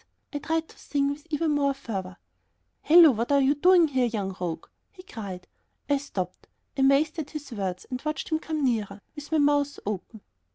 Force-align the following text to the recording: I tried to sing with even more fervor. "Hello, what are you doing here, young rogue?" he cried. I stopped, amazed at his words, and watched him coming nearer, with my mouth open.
I 0.33 0.39
tried 0.39 0.67
to 0.69 0.79
sing 0.79 1.11
with 1.11 1.27
even 1.29 1.51
more 1.51 1.75
fervor. 1.75 2.17
"Hello, 2.81 3.11
what 3.11 3.31
are 3.31 3.39
you 3.39 3.53
doing 3.53 3.87
here, 3.89 4.05
young 4.07 4.35
rogue?" 4.41 4.65
he 4.91 5.03
cried. 5.03 5.45
I 5.91 5.97
stopped, 5.97 6.47
amazed 6.75 7.19
at 7.19 7.29
his 7.29 7.51
words, 7.51 7.85
and 7.87 8.01
watched 8.01 8.29
him 8.29 8.39
coming 8.39 8.63
nearer, 8.63 9.01
with 9.15 9.31
my 9.31 9.37
mouth 9.37 9.77
open. 9.85 10.21